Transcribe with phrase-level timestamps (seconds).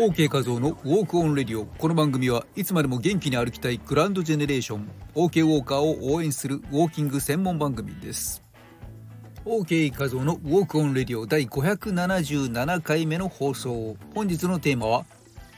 [0.00, 1.66] OK 画像の Walk on Radio。
[1.66, 4.88] この番組はいつまでも元気に歩きたいグランドジェネレーション。
[5.14, 8.42] OK ウォーカーを応援するウォーキング専門番組です。
[9.44, 13.94] OK 画像のウォークオンレディオ第577回目の放送。
[14.14, 15.04] 本日のテーマは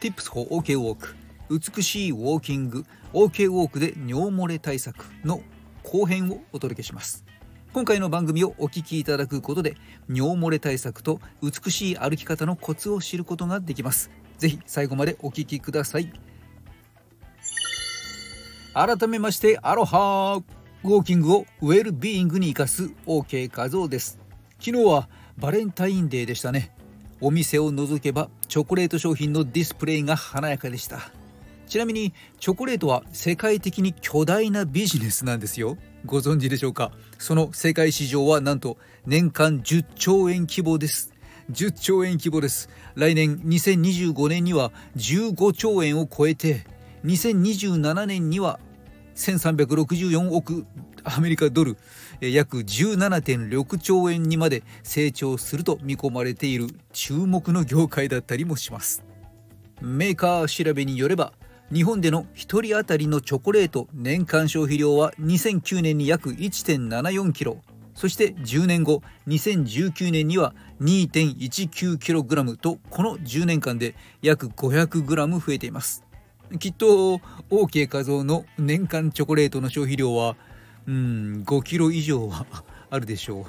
[0.00, 1.16] Tips for OK ウォーク。
[1.50, 2.86] 美しいウォーキング。
[3.12, 5.42] OK ウォークで尿漏れ対策の
[5.82, 7.26] 後編をお届けします。
[7.74, 9.76] 今回の番組をお聞きいただくことで
[10.08, 14.10] 尿漏れ対策と美しい歩き方のコツを知ることができます。
[14.40, 16.10] ぜひ最後までお聞きください。
[18.72, 20.40] 改めましてアロハ
[20.82, 24.18] ウォーキングをウェルビーイングに生かす OK 画像です。
[24.58, 26.74] 昨日はバレンタインデーでしたね。
[27.20, 31.10] お店を除けばチョコレート商品のディスプレイが華やかでした。
[31.66, 35.76] ちなみにチョコレートは世界的に巨大なビジネスなんですよ。
[36.06, 36.92] ご存知でしょうか？
[37.18, 41.09] その世界市場はなんと年間10兆円規模です。
[41.50, 42.68] 10兆円規模です。
[42.94, 46.64] 来年2025年には15兆円を超えて
[47.04, 48.58] 2027年には
[49.14, 50.66] 1364億
[51.04, 51.76] アメリカドル
[52.20, 59.02] 約17.6兆円にまで成長すると見込まれている注目の業界だったりもします。
[59.80, 61.32] メーカー調べによれば
[61.72, 67.58] 日本での1人当たりのチョコレート年間消費量は2009年に約 1.74kg
[67.94, 76.04] そして10年後2019年には 2.19kg とこの10年間で約 500g 増えています。
[76.58, 77.20] きっと
[77.50, 80.36] OK 画像の年間チョコレートの消費量は
[80.86, 82.46] うん5キロ以上は
[82.90, 83.46] あるでしょ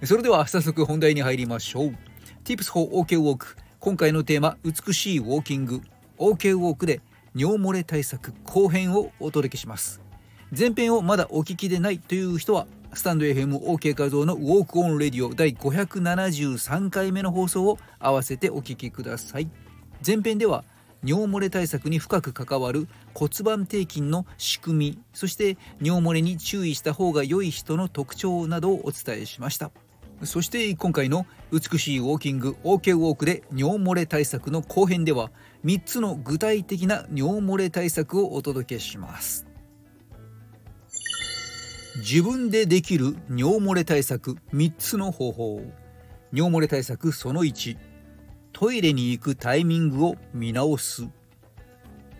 [0.00, 0.06] う。
[0.06, 1.94] それでは早速本題に入りましょう。
[2.44, 5.82] Tips for OK Walk 今回のテーマ美しいウォーキング。
[6.18, 7.00] OK ウォークで
[7.34, 10.00] 尿漏れ対策後編をお届けします。
[10.56, 19.50] 前編をまだお聞きでないという人はスタンド FMOK 画像のウォークオンレディオ第573回目の放送を合わせてお聞きください。
[20.04, 20.64] 前編では
[21.04, 29.70] 尿漏れ対策に深く関わる骨盤底筋の仕組みそして尿漏れに注意した方が良い人の特徴などをお伝えしました。
[30.24, 35.30] そして今回の美しいウォーキング OK ウォークで尿漏れ対策の後編では
[35.64, 39.47] 3つの具体的な尿漏れ対策をお届けします。
[41.98, 45.60] 自分でできる尿漏れ対策3つの方法。
[46.32, 47.76] 尿漏れ対策その1
[48.52, 51.08] トイレに行くタイミングを見直す。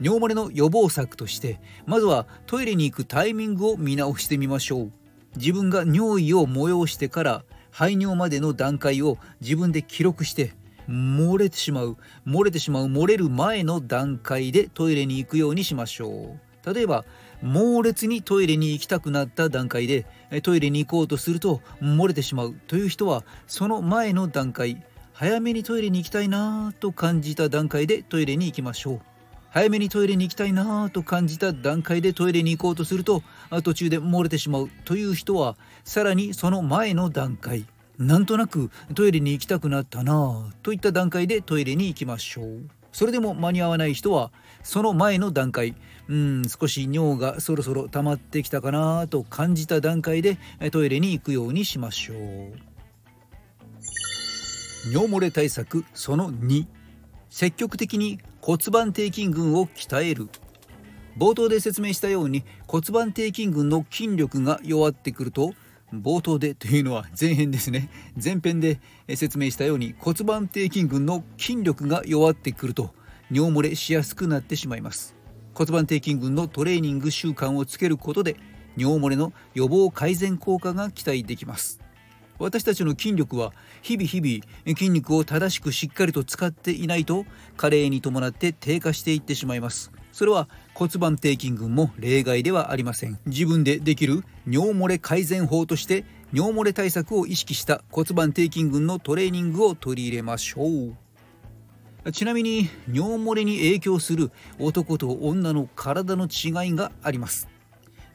[0.00, 4.92] 尿漏れの予防策としてまずはトイレに行くタイミングを見直してみましょう。
[5.36, 10.52] 自分が尿意を催してから排尿までの段階を自分で記録して
[10.88, 11.96] 漏れてしまう。
[12.24, 16.72] 漏れてしまう漏れる前の段階でトイレに行くようにしましょう。
[16.74, 17.04] 例えば
[17.44, 20.06] 猛烈にトイレに行きたくなった段階で
[20.42, 24.82] トイレに行こうとすると漏れてしまうという人はその前の段階。
[25.12, 29.00] 早めにトイレに行きたいなぁと感じた段階でトイレに行きましょう。
[29.50, 33.22] 早めにトイレに行きたいなぁと感じた段階でトイレに行こうとすると
[33.62, 37.66] 途中で漏れてしまうという人はさらにその前の段階。
[37.98, 42.83] なんとなくトイレに行きたくなったなぁといった段階でトイレに行きましょう。
[42.94, 44.30] それでも間に合わない人は
[44.62, 45.74] その前の段階。
[46.06, 50.36] うん少し尿がそろそろ溜まってきたかなと感じた段階で
[50.70, 52.16] トイレに行くようにしましょう。
[54.92, 56.66] 尿漏れ対策その2
[57.30, 60.28] 積極的に骨盤底筋群を鍛える。
[61.18, 65.52] 冒頭で説明したように骨盤底筋群の筋力が弱ってくると
[66.02, 67.90] 冒頭でというのは前編ですね。
[68.22, 68.80] 前編で
[69.14, 72.94] 説明したように骨盤底筋群の筋力が弱ってくると
[73.30, 75.16] 尿漏れしやすくなってしまいます。
[75.54, 78.36] 骨盤底筋群のトレーニング習慣をつけることで
[78.76, 81.80] 尿漏れの予防改善効果が期待できます。
[82.38, 89.92] 私たちの筋力は日々日々筋肉を正しくしっかりと使っていないと加齢に伴って低下していってしまいます。
[90.12, 93.20] それは骨盤底筋群も例外ではありません。
[93.26, 102.12] 自分でできる尿漏れ改善法として尿漏れ対策を意識した骨盤底筋群のトレーニングを取り入れましょう。
[102.12, 107.48] ちなみに尿漏れに影響する男と女の体の違いがあります。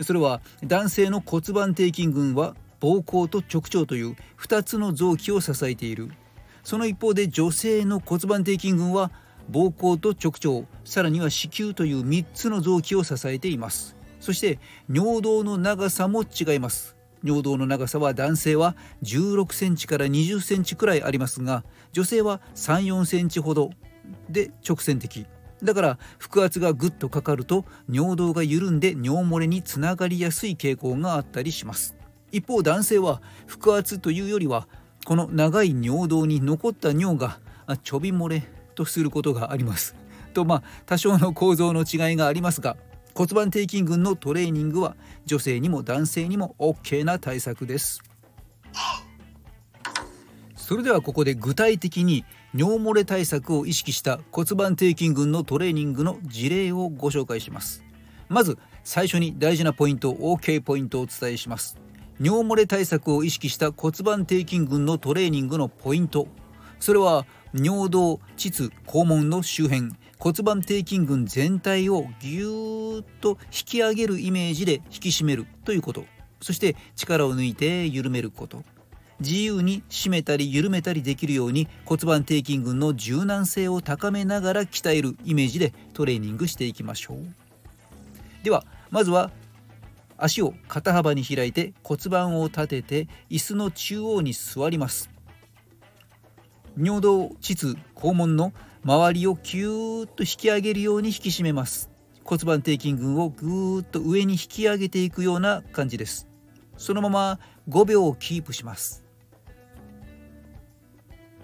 [0.00, 6.10] それは男性の骨盤底筋群は膀胱と直腸という2つの臓器を支えている。
[6.64, 9.12] その一方で女性の骨盤底筋群は
[9.50, 13.96] 膀胱と直腸さらには子宮という3つの臓器を支えています。
[14.20, 14.58] そして
[14.92, 16.96] 尿道の長さも違います。
[17.24, 23.70] 尿道の長さは男性は16センチから20センチくらいありますが女性は3、4センチほど
[24.28, 25.26] で直線的。
[25.62, 31.96] だから腹圧がぐっとかかると尿道が緩んで尿漏れにつながりやすい傾向があったりします。
[32.30, 34.68] 一方男性は腹圧というよりは
[35.04, 37.40] この長い尿道に残った尿が
[37.82, 38.42] ちょび漏れ
[38.78, 39.96] とすることがあります。
[40.32, 42.76] とまあ多少の構造の違いがありますが
[43.14, 44.96] 骨盤底筋群のトレーニングは
[45.26, 48.00] 女性にも男性にも OK な対策です。
[50.54, 57.82] それではここで具体的に尿漏れ対策を意識した骨盤底筋群のトレーニングの事例をご紹介します。
[58.28, 61.78] まず最初に大事なポイント OK ポイントをお伝えします。
[62.20, 66.28] 尿漏れ対策を意識した骨盤底筋群のトレーニングのポイント。
[66.80, 76.04] それは尿道膣肛門の周辺骨盤底筋群全体をぎゅーっと引き上げるイメージで引き締めるということ。
[76.40, 78.64] そして力を抜いて緩めること。
[79.20, 87.18] 自由に締めたり緩めたりできるように骨盤底筋群の柔軟性を高めながら鍛えるイメージでトレーニングしていきましょう
[88.44, 89.32] ではまずは
[90.16, 95.17] 足を肩幅に開いて骨盤を立てて椅子の中央に座ります。
[96.80, 98.52] 尿道膣肛門の
[98.84, 101.90] 周りをキューッと引き上げるように引き締めます。
[102.22, 106.28] 骨盤底筋群をぐーっと上に引き上げていくような感じです。
[106.76, 109.02] そのまま5秒キープします。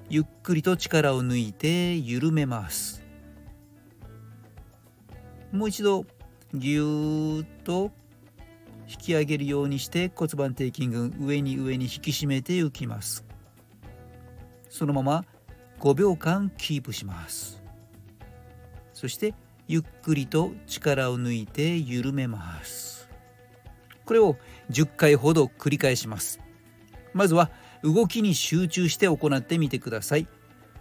[0.08, 3.02] ゆっくりと力を抜いて緩めます。
[5.50, 6.06] もう一度
[6.54, 7.90] ぎゅーっと
[8.86, 13.24] 引き上げるようにして骨盤底筋群上に上に引き締めていきます。
[14.74, 15.24] そのまま
[15.78, 17.62] 5秒間キープします。
[18.92, 19.32] そして
[19.68, 23.08] ゆっくりと力を抜いて緩めます。
[24.04, 24.36] これを
[24.72, 26.40] 10回ほど繰り返します。
[27.12, 27.52] まずは
[27.84, 30.26] 動きに集中して行ってみてください。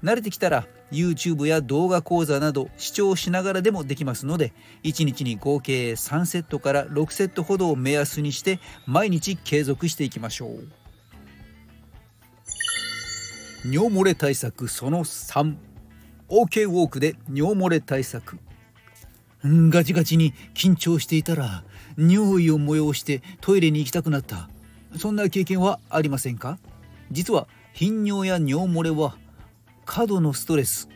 [0.04, 4.54] 慣れてきたら YouTube や動画講座など視聴しながらでもできますので
[4.84, 10.83] 1日に合計3セットから6セットほどを目安にして毎日継続していきましょう。
[13.66, 18.38] 尿漏れ対策その 3OK ウォークで尿漏れ対策。
[19.44, 21.64] ガチガチに緊張していたら
[21.98, 24.50] 尿意を催してトイレに行きたくなった。
[24.98, 26.60] そんな経験はありませんか？
[27.12, 29.18] 実は頻尿や尿漏れは
[29.86, 30.88] 過度のストレス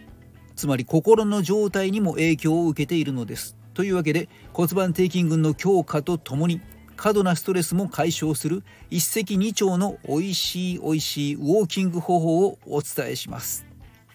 [0.55, 3.57] つまり心の状態にも影響を受けているのです。
[3.73, 6.61] というわけで骨盤底筋群の強化とともに
[6.97, 13.65] 過度なストレスも解消する一石二鳥の美味しい美味しいウォーキング方法をお伝えします。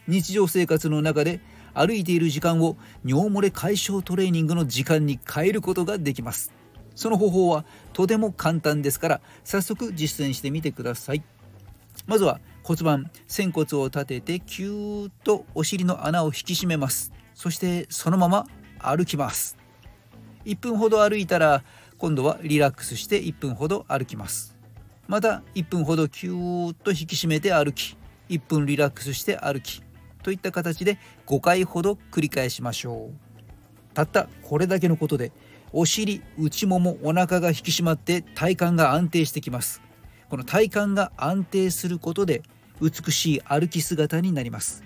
[0.08, 1.40] 日常生活の中で
[1.74, 6.52] 歩いている時間を尿漏れ解消トレーニングの時間に変えることができます。
[6.96, 11.22] その方法はとても簡単ですから早速実践してみてください。
[12.06, 17.12] まずは骨盤仙骨を立ててキューッとお尻の穴を引き締めます。
[17.34, 18.46] そしてそのまま
[18.80, 19.56] 歩きます。
[20.44, 21.62] 1分ほど歩いたら
[22.02, 24.56] 今度はリラックスして1分ほど歩きます。
[25.06, 27.96] また1分ほどキューッと引き締めて歩き
[28.28, 29.84] 1分リラックスして歩き
[30.24, 33.94] といった形で5回ほど繰り返しましょう。
[33.94, 35.30] たったこれだけのことで
[35.72, 39.80] お尻内ももお腹が引き締まって体幹が安定してきます。
[40.28, 42.42] この体幹が安定することで
[42.80, 44.82] 美しい歩き姿になります。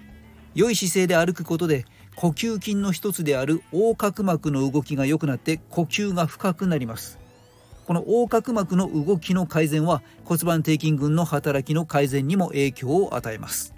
[0.55, 1.87] 良い姿勢で歩くことで
[2.17, 7.19] 呼吸筋の一つである横隔膜の動きが良くなって呼吸が深くなります。
[7.87, 13.75] この横隔膜の動きの改善は骨盤底筋群の働きの改善にも影響を与えます。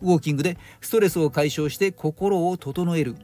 [0.00, 3.16] ウォーキングでストレスを解消して心を整える。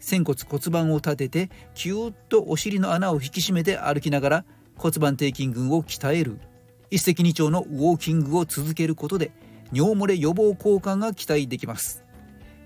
[0.00, 4.44] 仙骨骨盤を立ててキューッとお尻の穴を引き締めて歩きながら
[4.76, 6.40] 骨盤底筋群を鍛える。
[6.90, 9.30] 一石二鳥のウォーキングを続けることで
[9.72, 12.03] 尿漏れ予防効果が期待できます。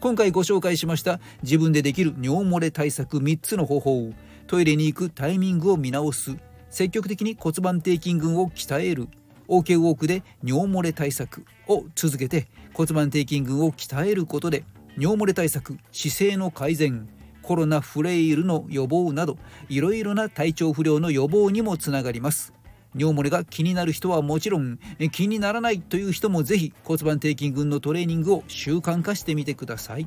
[0.01, 4.13] 今回ご紹介しました自分でできる尿漏れ対策3つの方法。
[4.47, 6.37] トイレに行くタイミングを見直す。
[6.71, 9.09] 積極的に骨盤底筋群を鍛える。
[9.49, 14.65] OK ウォークで尿漏れ対策を続けて骨盤底筋群を鍛えることで
[14.97, 17.09] 尿漏れ対策姿勢の改善
[17.43, 19.39] コロナフレイルの予防など
[19.71, 22.53] いろいろな体調不良の予防にもつながります。
[22.95, 24.79] 尿漏れが気になる人はもちろん
[25.13, 30.07] 気にならないという人もぜひ骨盤底筋群のトレーニングを習慣化してみてください。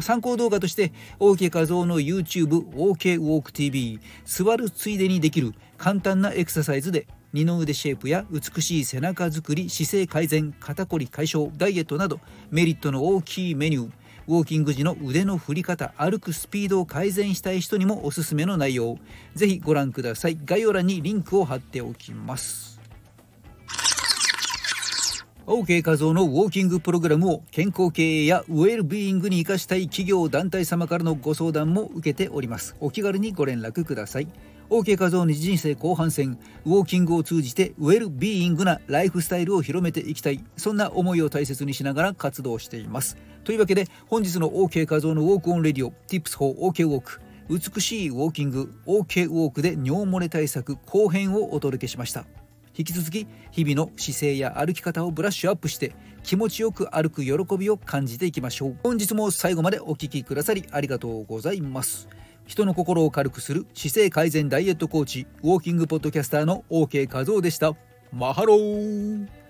[0.00, 12.20] 参考動画として OK 画像の YouTube OK ウォーク TV 座るついでにできる簡単なエクササイズで二の腕シェイプや美しい背中作り姿勢改善肩こり解消ダイエットなど
[12.50, 13.90] メリットの大きいメニュー。
[14.26, 18.98] ウォーキング時の腕の振り方歩くスピードを改善したい人にもおすすめの内容。
[19.34, 20.38] ぜひご覧ください。
[20.44, 22.80] 概要欄にリンクを貼っておきます。
[25.46, 32.74] OK 画像のウォーキングプログラムを健康経営やウェルビーイングに生かしたい企業団体様からのご相談も受けております。
[32.80, 34.28] お気軽にご連絡ください。
[34.70, 40.42] OK 画像に人生後半戦ウォーキングを通じてウェルビーイングなライフスタイルを広めていきたい。
[40.56, 43.18] そんな思いを大切にしながら活動しています。
[43.44, 52.24] というわけで本日の OK 画像のウォークオンレディオ Tips for OK ウォーク美しいウォーキング OK ウォークで尿漏れ対策後編をお届けしました。
[52.76, 58.76] 引き続き日々の姿勢や歩き方をブラッシュアップして気持ちよく歩く喜びを感じていきましょう。
[58.82, 62.08] 本日も最後までお聴きくださりありがとうございます。
[62.46, 67.74] 人の心を軽くする姿勢改善ダイエットコーチウォーキングポッドキャスターの OK 画像でした。
[68.10, 69.43] マハロー!